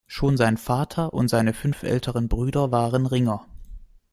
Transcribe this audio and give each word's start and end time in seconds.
Schon 0.07 0.35
seit 0.35 0.59
Vater 0.59 1.13
und 1.13 1.27
seine 1.27 1.53
fünf 1.53 1.83
älteren 1.83 2.27
Brüder 2.27 2.71
waren 2.71 3.05
Ringer. 3.05 3.45